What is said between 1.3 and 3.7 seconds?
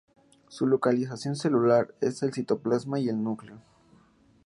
celular es el citoplasma y el núcleo.